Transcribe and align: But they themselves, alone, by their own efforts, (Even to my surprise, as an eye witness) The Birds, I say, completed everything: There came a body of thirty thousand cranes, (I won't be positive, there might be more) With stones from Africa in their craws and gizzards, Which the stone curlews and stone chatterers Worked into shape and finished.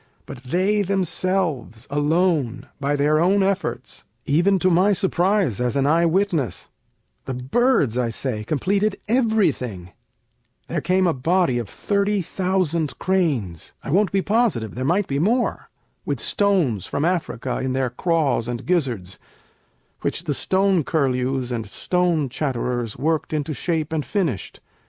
But 0.25 0.41
they 0.41 0.81
themselves, 0.81 1.85
alone, 1.91 2.65
by 2.79 2.95
their 2.95 3.19
own 3.19 3.43
efforts, 3.43 4.03
(Even 4.25 4.57
to 4.57 4.71
my 4.71 4.93
surprise, 4.93 5.61
as 5.61 5.75
an 5.75 5.85
eye 5.85 6.07
witness) 6.07 6.69
The 7.25 7.35
Birds, 7.35 7.99
I 7.99 8.09
say, 8.09 8.43
completed 8.43 8.99
everything: 9.07 9.91
There 10.67 10.81
came 10.81 11.05
a 11.05 11.13
body 11.13 11.59
of 11.59 11.69
thirty 11.69 12.23
thousand 12.23 12.97
cranes, 12.97 13.75
(I 13.83 13.91
won't 13.91 14.11
be 14.11 14.23
positive, 14.23 14.73
there 14.73 14.83
might 14.83 15.05
be 15.05 15.19
more) 15.19 15.69
With 16.03 16.19
stones 16.19 16.87
from 16.87 17.05
Africa 17.05 17.59
in 17.61 17.73
their 17.73 17.91
craws 17.91 18.47
and 18.47 18.65
gizzards, 18.65 19.19
Which 20.01 20.23
the 20.23 20.33
stone 20.33 20.83
curlews 20.83 21.51
and 21.51 21.67
stone 21.67 22.27
chatterers 22.27 22.97
Worked 22.97 23.33
into 23.33 23.53
shape 23.53 23.93
and 23.93 24.03
finished. 24.03 24.61